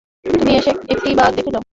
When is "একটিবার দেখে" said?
0.93-1.51